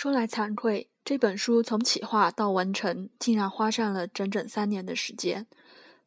[0.00, 5.46] 说来惭愧，这本书从企划到完成，竟然花上了整整三年的时间。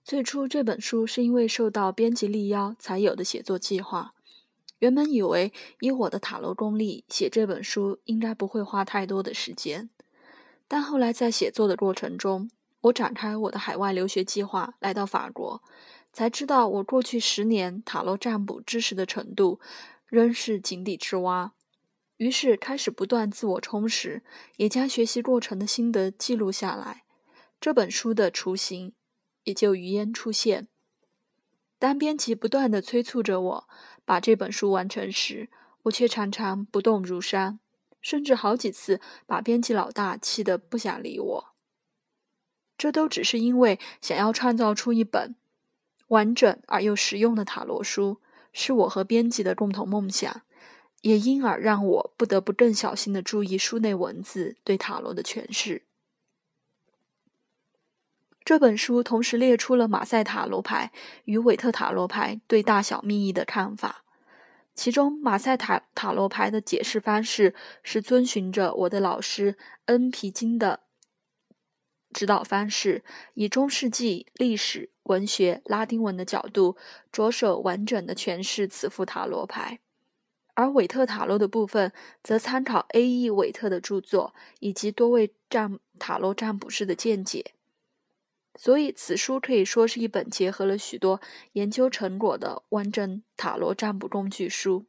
[0.03, 4.15] 最初，这本书是因为受到编辑力邀才有的写作计划。
[4.79, 9.91] 原本以为以我的塔罗功力，写这本书应该不会花太多的时间。
[10.67, 12.49] 但后来在写作的过程中，
[12.81, 15.61] 我展开我的海外留学计划，来到法国，
[16.11, 19.59] 才知道我过去十年塔罗占卜知识的程度，
[20.07, 21.53] 仍是井底之蛙。
[22.23, 24.23] 于是开始不断自我充实，
[24.55, 27.03] 也将学习过程的心得记录下来。
[27.59, 28.93] 这本书的雏形
[29.43, 30.69] 也就于焉出现。
[31.77, 33.67] 当编辑不断的催促着我
[34.05, 35.49] 把这本书完成时，
[35.81, 37.59] 我却常常不动如山，
[37.99, 41.53] 甚至好几次把编辑老大气得不想理我。
[42.77, 45.35] 这都只是因为想要创造出一本
[46.07, 48.21] 完整而又实用的塔罗书，
[48.53, 50.43] 是我和编辑的共同梦想。
[51.03, 55.83] 也因而让我不得不更小心的注意书内文字对塔罗的诠释。
[58.45, 60.91] 这本书同时列出了马赛塔罗牌
[61.25, 64.05] 与韦特塔罗牌对大小命意的看法，
[64.73, 70.79] 其中马赛塔塔罗牌的解释方式是遵循着我的老师恩皮金的
[72.13, 76.77] 指导方式，以中世纪历史、文学、拉丁文的角度，
[77.11, 79.79] 着手完整的诠释此副塔罗牌。
[80.55, 81.91] 而韦特塔罗的部分，
[82.23, 83.29] 则参考 A.E.
[83.29, 87.53] 韦特的著作以及多位占塔罗占卜师的见解，
[88.55, 91.19] 所以此书可以说是一本结合了许多
[91.53, 94.85] 研究成果的完整塔罗占卜工具书。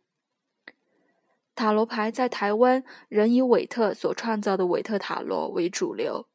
[1.54, 6.26] 塔罗牌在台湾仍以韦特所创造的韦特塔罗为主流，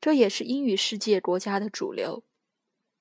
[0.00, 2.24] 这也是英语世界国家的主流。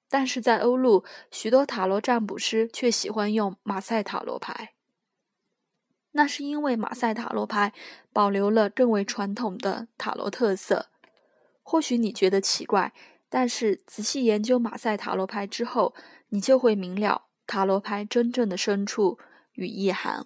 [0.08, 4.75] 但是在欧陆，许多塔罗占卜师却喜欢用马赛塔罗牌。
[6.18, 7.74] 那是因为马赛塔罗牌
[8.14, 10.88] 保留了更为传统的塔罗特色。
[11.62, 12.94] 或许你觉得奇怪，
[13.28, 15.94] 但是仔细研究马赛塔罗牌之后，
[16.30, 19.20] 你就会明了塔罗牌真正的深处
[19.56, 20.26] 与意涵。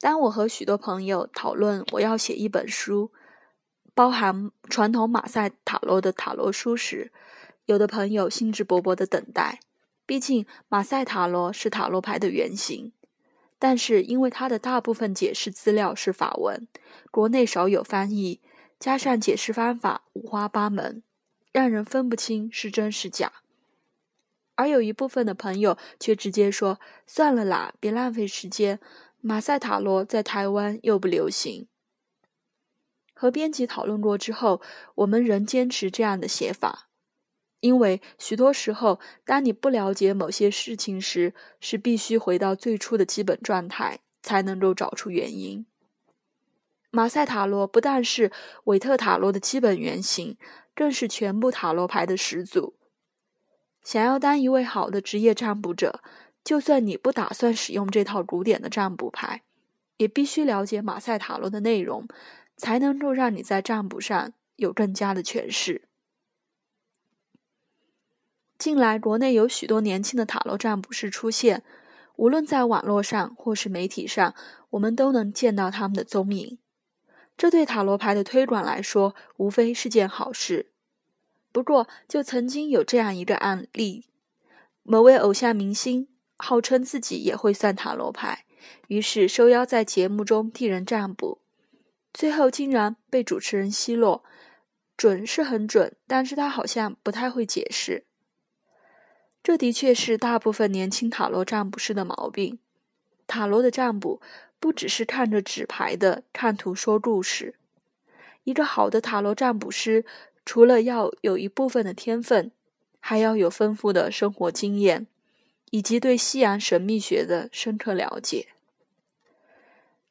[0.00, 3.12] 当我和许多朋友讨论我要写一本书，
[3.92, 7.12] 包含传统马赛塔罗的塔罗书时，
[7.66, 9.60] 有的朋友兴致勃勃地等待，
[10.06, 12.94] 毕竟马赛塔罗是塔罗牌的原型。
[13.62, 16.66] 但是，因为它的大部分解释资料是法文，
[17.12, 18.40] 国内少有翻译，
[18.80, 21.04] 加上解释方法五花八门，
[21.52, 23.34] 让人分不清是真是假。
[24.56, 28.80] 而有一部分的朋友却直接说：“算了啦，别浪费时间，
[29.20, 31.68] 马赛塔罗在台湾又不流行。”
[33.14, 34.60] 和编辑讨论过之后，
[34.96, 36.88] 我们仍坚持这样的写法。
[37.62, 45.64] 因为许多时候，当你不了解某些事情时，是必须回到最初的基本状态，才能够找出原因。
[46.90, 48.32] 马赛塔罗不但是
[48.64, 50.36] 韦特塔罗的基本原型，
[50.74, 52.74] 更是全部塔罗牌的始祖。
[53.84, 56.02] 想要当一位好的职业占卜者，
[56.42, 59.42] 就算你不打算使用这套古典的占卜牌，
[59.98, 62.08] 也必须了解马赛塔罗的内容，
[62.56, 65.82] 才能够让你在占卜上有更加的诠释。
[68.62, 71.64] 近来，国内有许多年轻的塔罗占卜师出现，
[72.14, 74.36] 无论在网络上或是媒体上，
[74.70, 76.60] 我们都能见到他们的踪影。
[77.36, 80.70] 这对塔罗牌的推广来说，无非是件好事。
[81.50, 84.06] 不过，就曾经有这样一个案例：
[84.84, 86.06] 某位偶像明星
[86.36, 88.44] 号称自己也会算塔罗牌，
[88.86, 91.40] 于是受邀在节目中替人占卜，
[92.14, 94.22] 最后竟然被主持人奚落
[94.96, 98.04] ：“准是很准，但是他好像不太会解释。”
[99.42, 102.58] 这的确是大部分年轻塔罗占卜师的毛病。
[103.26, 104.20] 塔罗的占卜
[104.60, 107.54] 不只是看着纸牌的看图说故事。
[108.44, 110.04] 一个好的塔罗占卜师，
[110.44, 112.50] 除了要有一部分的天分，
[113.00, 115.06] 还要有丰富的生活经验，
[115.70, 118.48] 以及对西洋神秘学的深刻了解。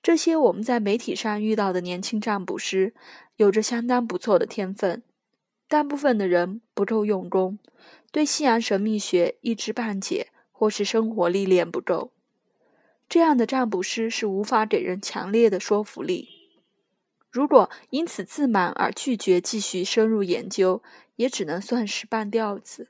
[0.01, 2.93] 这些我们在媒体上遇到的年轻占卜师，
[3.35, 5.03] 有着相当不错的天分，
[5.71, 7.57] 大部分的人不够用功。
[8.11, 12.11] 对西洋神秘学一知半解，或是生活历练不够，
[13.07, 16.27] 这样的占卜师是无法给人强烈的说服力。
[17.29, 20.83] 如果因此自满而拒绝继续深入研究，
[21.15, 22.89] 也只能算是半吊子。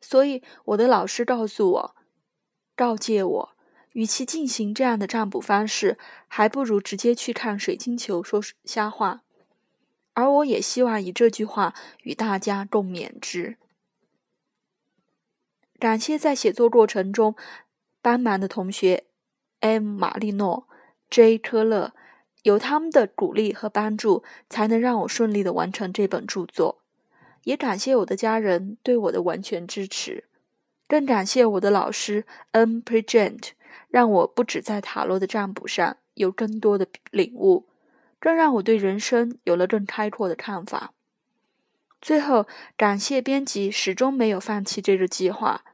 [0.00, 1.96] 所以，我的老师告诉我，
[2.76, 3.56] 告诫我，
[3.94, 5.98] 与其进行这样的占卜方式，
[6.28, 9.24] 还不如直接去看水晶球说瞎话。
[10.14, 13.56] 而我也希望以这句话与大家共勉之。
[15.78, 17.34] 感谢在写作过程中
[18.02, 19.04] 帮忙的同学
[19.60, 19.82] ：M.
[19.98, 20.68] 马利诺、
[21.08, 21.38] J.
[21.38, 21.94] 科勒、
[22.42, 26.82] 有他们的鼓励和帮助，才能让我顺利的完成这本著作。
[27.44, 30.24] 也感谢我的家人对我的完全支持，
[30.86, 32.82] 更感谢我的老师 N.
[32.82, 33.52] Pregent，
[33.88, 37.69] 让我不止在塔罗的占卜上有更多的领悟，
[38.20, 40.92] 更让我对人生有了更开阔的看法。
[42.00, 42.46] 最后，
[42.76, 45.64] 感谢编辑始终没有放弃这个计划，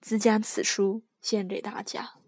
[0.00, 2.19] 自将此书献给大家。